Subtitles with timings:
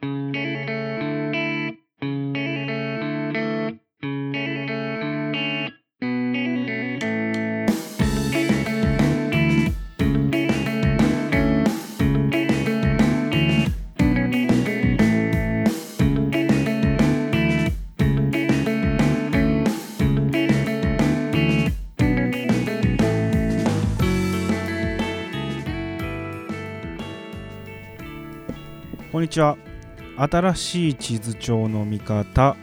[0.00, 0.32] こん
[29.22, 29.67] にちは。
[30.20, 32.56] 新しい地図帳の見方。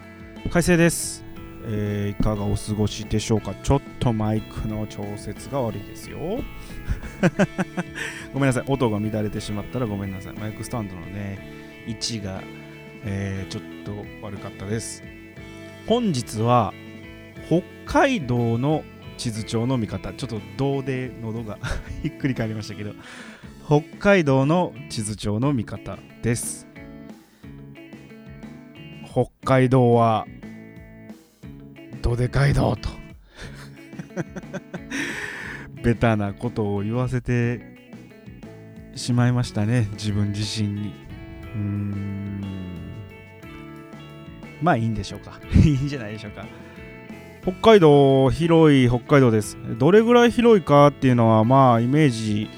[0.52, 1.24] 改正です、
[1.66, 3.56] えーいかがお過ごしでしょうか。
[3.64, 6.18] ちょっとマイクの調節が悪いですよ。
[8.34, 8.64] ごめんなさい。
[8.68, 10.34] 音が乱れてしまったらごめんなさい。
[10.34, 11.40] マイクスタンドのね
[11.88, 12.44] 位置が、
[13.06, 15.02] えーちょっと悪かったです。
[15.88, 16.74] 本日は
[17.48, 18.84] 北海道の
[19.18, 20.12] 地図帳の見方。
[20.12, 21.58] ちょっと銅で喉が
[22.04, 22.92] ひっくり返りましたけど。
[23.66, 26.68] 北海道の地図帳の見方です。
[29.16, 30.28] 北海道は
[32.02, 32.90] どでかいどと。
[35.82, 37.62] ベタなことを言わせて
[38.94, 39.88] しまいましたね。
[39.94, 40.94] 自分自身に。
[41.56, 42.42] うーん。
[44.62, 45.40] まあいいんでしょうか。
[45.64, 46.46] いいんじゃないでしょうか。
[47.44, 49.58] 北海道広い北海道です。
[49.80, 52.50] どれぐらい広いかっていうのはまあイメージ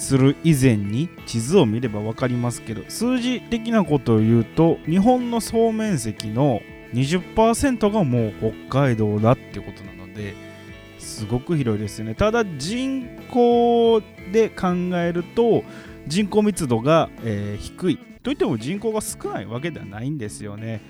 [0.00, 6.60] する以前に地図を見れば分かりますけど数字的なことを言うと日本の総面積の
[6.94, 8.32] 20%がもう
[8.68, 10.34] 北海道だってことなので
[10.98, 12.14] すごく広いですよね。
[12.14, 15.64] ただ人口で考えると
[16.06, 17.98] 人口密度が、えー低い。
[18.22, 20.80] といっても人口が少ないわけではないんですよね。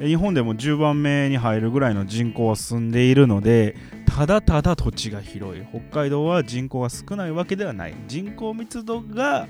[0.00, 3.74] 日本でも10番目に入るぐらいの人口は住んでいるので
[4.18, 5.64] ただただ土地が広い。
[5.70, 7.94] 北海道は人口が少ないわけではない。
[8.08, 9.46] 人口密度が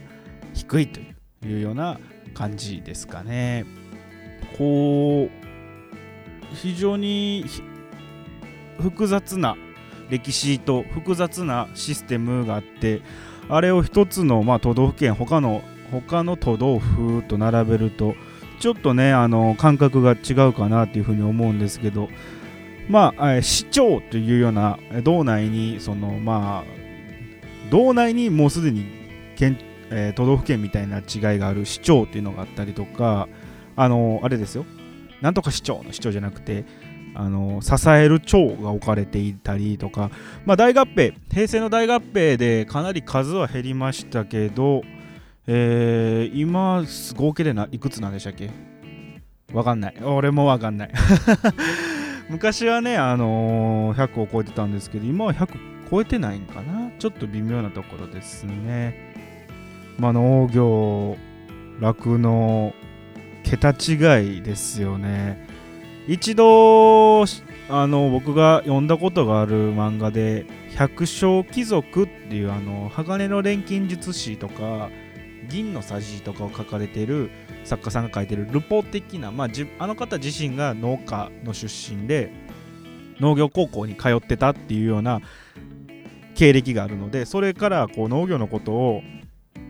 [0.52, 1.00] 低いと
[1.46, 1.98] いうような
[2.34, 3.64] 感じですかね。
[4.58, 7.46] こう非常に
[8.78, 9.56] 複雑な
[10.10, 13.00] 歴史と複雑なシステムがあって
[13.48, 18.16] あれを一つの、まあ、都道府県他の他の都道府と並べると
[18.60, 22.10] ちょっとねあの感覚が違うかなっていうふうに思うんですけど
[22.88, 28.86] まあ、市長というような道内にそのまあ道内にもうすでに
[29.36, 29.58] 県、
[29.90, 33.28] えー都道府県みたいな違いがある市長っていうのがあったりとか
[33.76, 34.64] あのあれですよ。
[35.20, 36.64] なんとか市長の市長じゃなくて
[37.14, 40.10] あの支える長が置かれていたりとか、
[40.46, 44.82] まあ、大合併平成の大合併でかなり数は減りましたけど、
[45.46, 46.84] えー今
[47.16, 48.50] 合計でないくつなんでしたっけ？
[49.52, 49.94] わかんない。
[50.02, 50.90] 俺もわかんない。
[52.28, 55.56] 昔はね、あのー100を超えてたんですけど今は100
[55.90, 56.90] 超えてないんかな？
[56.98, 59.14] ちょっと微妙なところですね。
[59.98, 61.16] まあ農業
[61.80, 62.74] 酪農
[63.44, 65.46] 桁違いですよね。
[66.06, 67.22] 一度
[67.70, 70.46] あの僕が読んだことがある漫画で
[70.76, 74.90] 「百姓貴族」っていうあの鋼の錬金術師とか
[75.48, 77.30] 銀のさじとかを書かれている
[77.68, 79.48] 作家さんが書いてるルポ的な、まあ、
[79.78, 82.32] あの方自身が農家の出身で
[83.20, 85.20] 農業高校に通ってたっていうような
[86.34, 89.02] 経歴があるのでそれからこう農業のことを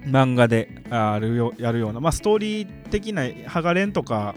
[0.04, 4.34] 漫画でやるような、まあ、ストーリー的なハガレンとか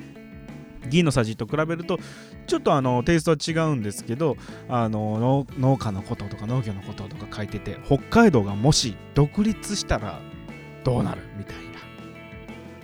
[0.90, 2.00] 銀のさじと比べると
[2.48, 10.20] ちょっとあのテイストは違うんですけどあの農農家のこととか農業のこととか書いてて北海道がもし独立したら
[10.84, 11.71] どうなるみたいな。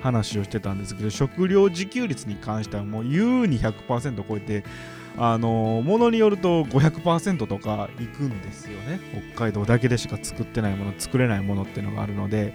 [0.01, 4.63] 話をしてたんですけど食料自給率に関してはもう優に100%超えて
[5.17, 8.99] あのものによると500%とかいくんですよね。
[9.33, 12.53] 北海道だけでしか作ってないもの作れないものっていうのがあるので。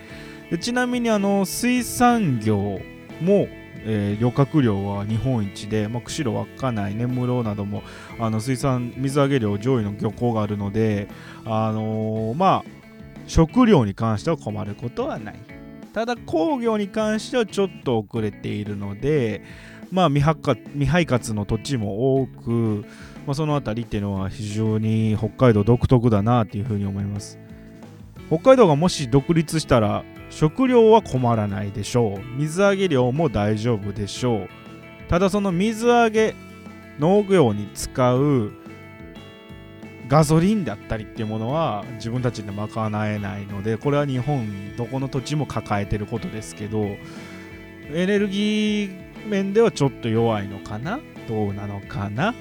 [0.52, 2.78] でちなみにあの水産業
[3.22, 3.48] も、
[3.84, 7.82] えー漁獲量は日本一で、まあ、釧路稚内根室なども
[8.20, 11.08] あの水産水揚げ量上位の漁港があるので
[11.46, 12.82] あのーまあ
[13.26, 15.51] 食料に関しては困ることはない。
[15.92, 19.42] ただ工業に関してはちょっと遅れているので
[19.90, 22.84] まあ未発未配達の土地も多く、
[23.26, 27.38] まあ、その辺りっていうのは非常に北海道独特だなっていうふうに思います。
[28.28, 32.20] 北海道がもし独立したら食料は困らないでしょう。
[32.38, 34.48] 水揚げ量も大丈夫でしょう。
[35.08, 36.34] ただその水揚げ
[36.98, 38.52] 農業に使う
[40.08, 46.96] ガソリンだったりっていうものは自分たちで賄えないのでこれは日本どこの土地も抱えてることですけど
[47.92, 51.00] エネルギー面ではちょっと弱いのかな？
[51.28, 52.34] どうなのかな？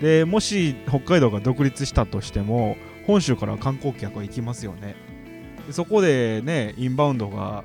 [0.00, 2.76] でもし北海道が独立したとしても
[3.06, 4.94] 本州から観光客は行きますよね。
[5.70, 7.64] そこでねインバウンドが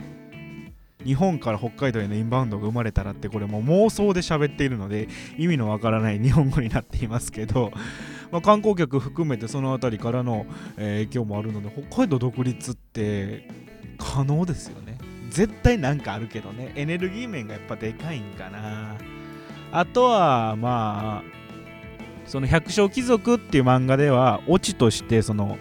[1.03, 5.07] 日本から北海道へのインバウンドが生まれたらってこれもう妄想で喋っているので
[5.37, 7.71] 意味のわからない日本語になっていますけど、
[8.31, 10.45] まあ、観光客含めてその辺りからの、
[10.77, 13.47] えー、影響もあるので北海道独立って
[13.97, 14.97] 可能ですよね。
[15.29, 16.73] 絶対なんかあるけどね。
[16.75, 18.95] エネルギー面がやっぱでかいんかな。
[19.71, 21.39] あとはまあ
[22.25, 25.57] その百姓貴族っていう漫画ではオチとしてその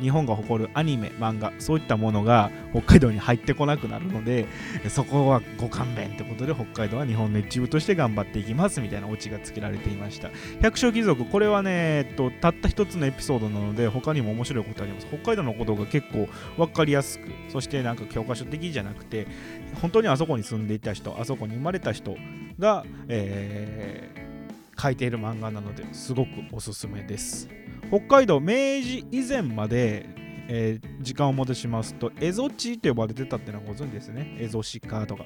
[0.00, 4.46] 日本が誇るアニメ漫画そういったものが北海道に入ってこなくなるので
[4.88, 10.30] そこはご勘弁ってことで北海道は日本の一部として頑張っていきますみたいなオチがつけられていました。
[10.60, 11.70] 百姓貴族これはね、
[12.06, 15.06] えっと、たった一つのエピソードなので他にも面白いことあります。
[15.06, 19.26] 北海道のことが結構分かりやすくそしてなんか教科書的じゃなくて
[19.80, 22.16] 本当にあそこに住んでいた人あそこに生まれた人
[22.58, 27.48] が、えー、書いている漫画なのですごくおすすめです。
[27.90, 30.06] 北海道明治以前まで、
[30.48, 34.36] えー、時間を戻しますと蝦夷地と呼ばれてたっていうのはご存知ですね。
[34.40, 35.24] 蝦夷鹿とか。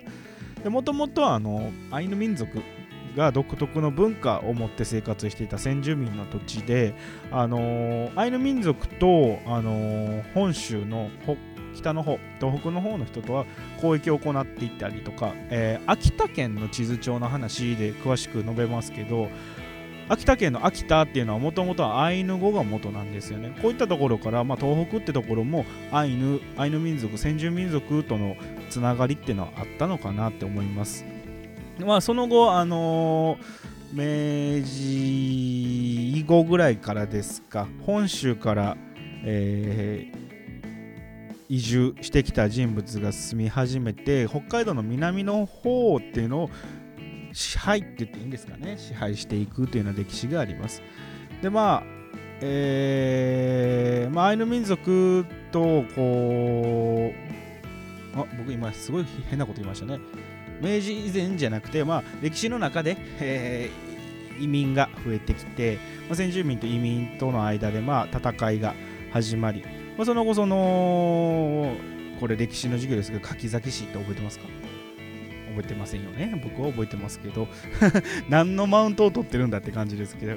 [0.68, 2.60] もともとはあのアイヌ民族
[3.16, 6.94] が独特の文化を持って生活していた先住民の土地で、
[7.30, 11.08] あのー、アイヌ民族と、あのー、本州の
[11.74, 13.46] 北の方東北の方の人とは
[13.76, 19.28] 交易を行っていったりとか、えー、秋田県の地図帳の話で詳しく述べますけど
[20.10, 23.56] 秋田県の秋田っていうのはもともとはアイヌ語が元なんですよね。
[23.62, 28.34] こういったところから、まあ、東北ってところもアイヌアイヌ民族先住民族との
[28.70, 31.04] つながりっていうのはあったのかなって思います。
[31.78, 38.76] まあその後あのー、明治以後ぐらいからですか本州から、
[39.24, 46.50] えー、移住してきた人物が住み始めて北海道の南の方っていうのを
[47.32, 48.76] 支配って言っていいんですかね。
[48.78, 50.82] 支配していくというような歴史があります。
[51.42, 52.00] でまあ
[52.42, 57.12] えー、まあ、アイヌ民族とこ
[58.16, 60.00] うあ僕今すごい変なこと言いましたね。
[60.62, 65.78] 明治以前じゃなくて、まあ、歴史の中で、えー、移民が増えてきて、
[66.08, 68.74] まあ、先住民と移民との間で、まあ、戦いが
[69.12, 69.62] 始まり、
[69.96, 71.74] まあ、その後その
[72.20, 74.46] これ歴史の授業ですけど柿崎市って覚えてますか？
[75.60, 76.40] 覚えてませんよね。
[76.42, 77.46] 僕は覚えてますけど
[78.28, 80.32] 何のマウントを取ってるんだって感じですけど、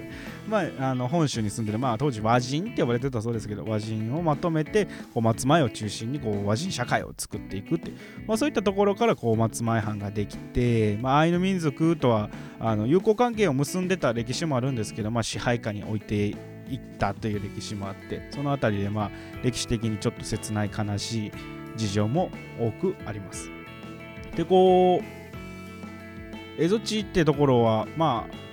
[0.48, 7.92] まあ、あの本州に住んでる、まあ、当時和人って呼ばれてたそうですけど、和人をまとめて、こう松前を中心にこう和人社会を作っていくって、
[8.28, 12.30] まあ、そういったところからこう松前藩ができて、まあ、アイヌ民族とは
[12.60, 16.34] あの友好関係を結んでた歴史もあるんですけど、まあ、支配下に置いてい
[16.76, 19.12] ったという歴史もあってその辺りでまあ
[19.44, 21.32] 歴史的にちょっと切ない悲しい
[21.76, 23.63] 事情も多くあります。
[24.36, 28.44] でこう蝦夷地ってところはまあ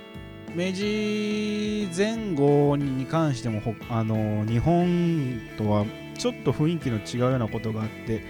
[0.55, 5.85] 明治前後に関してもあの日本とは
[6.17, 8.23] ちょっと雰囲気の違うようなことがあって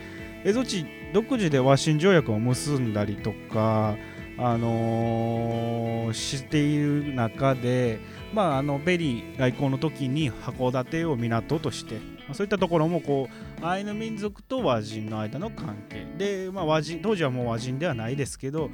[0.44, 3.96] 蝦夷地独自で和親条約を結んだりとか
[4.38, 8.00] あのー、している中で、
[8.34, 12.00] まあ、あのペリー来航の時に函館を港として
[12.34, 13.30] そういったところもこ
[13.62, 16.06] うアイヌ民族と和人の間の関係。
[16.18, 18.70] で、まあ、和人当時はもう和人ではないですけど、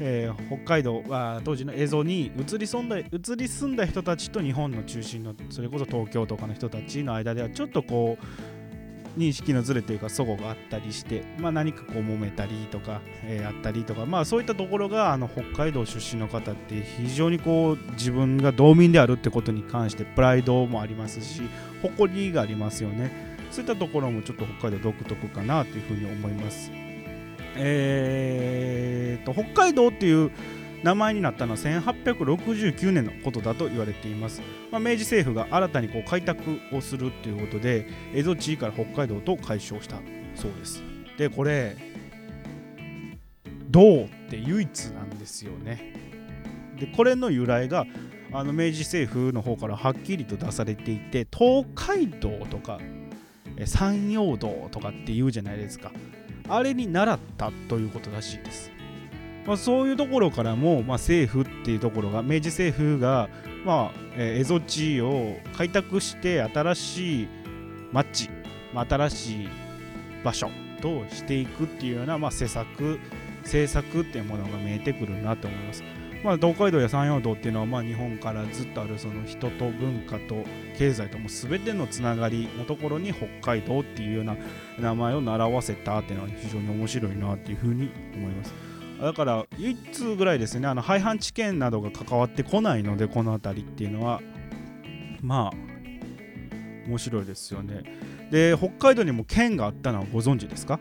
[0.00, 3.04] えー、北海道は当時の蝦夷に移り住んだ移
[3.36, 8.24] り住んだ人たちと日本の中心のそれこそ東京とかの人たちの間ではちょっとこう
[9.16, 21.42] 認識のずれというか齟齬があったりして、まあ、何かこう揉めたりとか、えー、あったりとか、まあ、そういったところがあの北海道出身の方って非常にこう自分が道民であるってことに関してプライドもありますし
[21.82, 23.32] 誇りがありますよね。
[23.50, 26.70] そういったところもちょっと北海道独特かなというふうに思います。
[27.56, 30.30] えーと北海道っていう
[30.82, 39.96] 名前になったのは1869年のことだと言われています、まあ、明治政府が新たにこう開拓をするということで蝦夷地から北海道と解消した
[40.34, 40.82] そうです。
[41.18, 41.76] でこれ
[43.70, 45.94] 銅って唯一なんですよね。
[46.78, 47.86] でこれの由来が
[48.32, 52.80] あの明治政府の方からはっきりと出されていて東海道とか
[53.64, 55.92] 山陽道とかって言うじゃないですか。
[56.48, 58.70] あれに習ったということらしいです。
[59.46, 63.28] まあ、そういうところからも、まあ、政府っていうところが明治政府が、
[63.64, 67.28] まあえー、蝦夷地を開拓して新しい
[67.92, 68.30] 町、
[68.72, 69.48] まあ、新しい
[70.24, 70.48] 場所
[70.80, 73.00] としていくっていうような、まあ、施策
[73.42, 75.82] 政策っていうものが見えてくるなと思います。
[76.22, 80.44] まあ、東海道や山陽道っていうのは、まあ、日本からずっとあるその人と文化と
[80.78, 84.36] 経済とも全てのつながりのところに北海道っていうような
[84.78, 88.71] 名前を習わせたっていうのは非常に面白いなっていうふうに思います。
[89.02, 90.68] だから唯一ぐらいですね。
[90.68, 94.20] あの廃藩置県などが関わってこないのでこの辺りっていうのは
[95.20, 95.56] まあ
[96.86, 97.82] 面白いですよね。
[98.30, 100.78] で北海道にも県があったのはご存知ですか？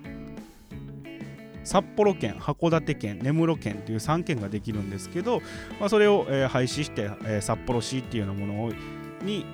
[1.64, 5.42] 札幌県函館県根室県という3県ができるんですけど、
[5.80, 8.74] まあ、それを、えー、廃止して、えー、札幌市っていうようなもの
[9.24, 9.46] に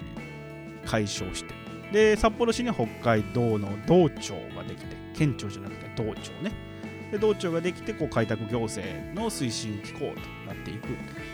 [0.85, 1.53] 解消して。
[1.93, 6.66] で札幌市に北海道の道庁ができて県庁じゃなくて道庁ね。
[7.11, 10.05] で道庁ができてこう開拓行政の推進機構と
[10.45, 10.87] なっていく。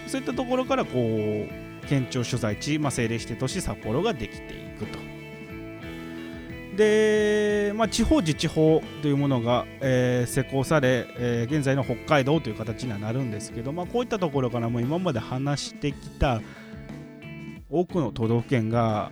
[0.07, 4.99] そういったところからこう県庁所在地、まあ、政令指定都市札幌ができていくと。
[6.75, 16.41] で、まあ、地方自治法というものが、えー、施行され、えー、現在の北海道という形にはなるんですけど、まあ、こういったところからも今まで話してきた
[17.69, 19.11] 多くの都道府県が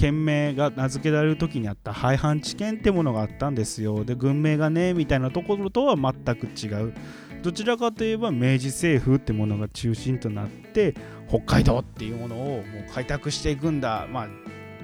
[0.00, 4.02] 県名が名付けられる時にあった廃藩置県ってものがあったんですよ。
[4.02, 6.94] で軍名がねみたいなところとは全く違う。
[7.42, 10.94] どちらかといえば明治政府ってものが中心となって
[11.28, 14.06] 北海道っていうものをもう開拓していくんだ。
[14.10, 14.28] まあ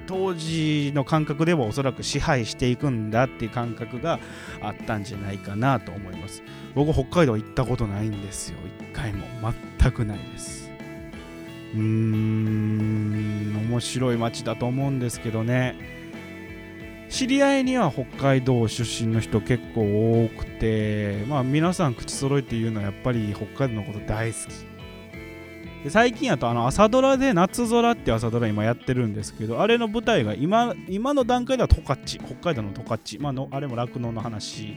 [0.05, 4.19] 当時の感覚ではおそらく支配していくんだっていう感覚が
[4.61, 6.43] あったんじゃないかなと思います。
[6.75, 8.57] 僕北海道行ったことないんですよ。
[8.79, 9.25] 一回も。
[9.79, 10.66] 全くないです。
[11.77, 12.47] うーん。
[13.77, 15.75] 面白い街だと思うんですけどね。
[17.09, 25.83] 知り合いには北海道出身の人結構多くてまあ皆さん口揃えて言うのはやっぱり北海道のこと大好き。
[25.83, 32.05] で最近やとあの朝ドラで夏空って朝ドラ今やってるんですけどあれの舞台が今今の段階では十勝。
[32.25, 34.75] 北海道の十勝、まあの、あれも酪農の話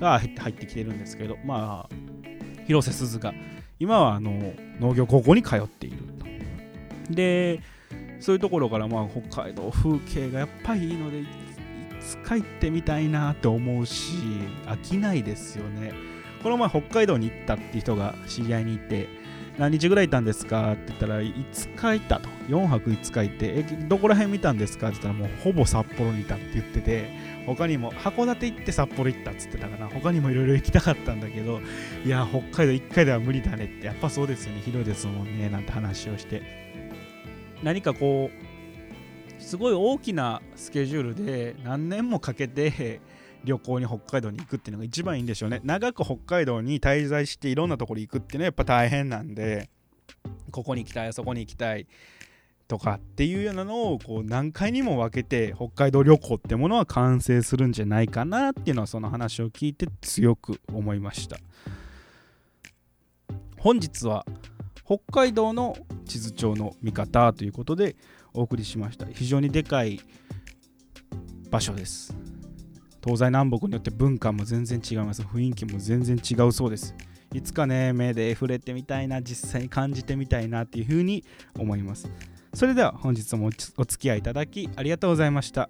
[0.00, 1.94] が入ってきてるんですけどまあ
[2.66, 3.34] 広瀬すずが
[3.78, 6.18] 今はあの農業高校に通っていると。
[7.10, 7.60] で
[8.20, 11.26] そういうところからまあ北海道風景がやっぱりいいのでい
[12.00, 14.14] つか行ってみたいなって思うし
[14.66, 15.92] 飽きないですよね
[16.42, 19.08] この前北海道に行ったっていう人が知り合いにいて
[19.58, 22.28] 何日ぐらいいたんですかって言ったら、5日いたと。
[22.46, 24.90] 4泊5日いて、え、どこら辺見たんですか？
[24.90, 27.10] って言ったら、もうほぼ札幌にいたって言ってて、
[27.44, 29.88] 他にも、函館行って札幌行ったっつってたかな。
[29.88, 31.60] 他にもいろいろ行きたかったんだけど、
[32.04, 34.60] いや、北海道1回では無理だねって、やっぱそうですよね。
[34.64, 35.48] 広いですもんね。
[35.48, 36.40] なんて話をして。
[37.62, 38.30] 何かこ
[39.38, 43.00] う、すごい大きなスケジュールで何年もかけて、
[43.44, 45.60] 旅行に北海道に行くっていうのが一番いいんでしょうね。
[45.62, 49.70] 長く北海道に滞在していろんなところに行くっていうのはやっぱ大変なんで
[50.50, 51.86] ここに行きたいあそこに行きたい
[52.66, 61.38] とかっていうようなのをこう何回にも分けて北海道旅行ってものは完成するんじゃないかなっていうのはその話を聞いて強く思いました。
[63.56, 64.26] 本日は
[64.88, 65.76] 北海道の
[66.06, 67.94] 地図帳の見方ということで
[68.32, 69.04] お送りしました。
[69.04, 70.00] 非常にでかい
[71.50, 72.16] 場所です。
[73.04, 75.20] 東西南北によって文化も全然違います。
[75.20, 76.94] 雰囲気も全然違うそうです。
[77.34, 81.22] いつかね目で触れてみたいな実際に感じてみたいなっていうふうに
[81.58, 82.10] 思います。
[82.54, 85.68] それでは本日もお付き合いいただきありがとうございました。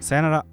[0.00, 0.46] さよなら。